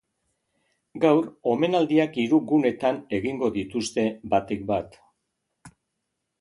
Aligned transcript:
Gaur, 1.03 1.27
omenaldiak 1.51 2.17
hiru 2.23 2.41
gunetan 2.53 2.99
egingo 3.21 3.53
dituzte 3.61 4.09
batik 4.35 4.67
bat. 4.75 5.01